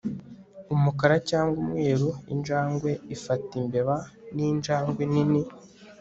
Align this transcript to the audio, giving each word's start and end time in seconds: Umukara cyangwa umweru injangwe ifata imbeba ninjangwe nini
Umukara 0.75 1.15
cyangwa 1.29 1.55
umweru 1.63 2.09
injangwe 2.33 2.91
ifata 3.15 3.51
imbeba 3.61 3.95
ninjangwe 4.35 5.01
nini 5.13 5.41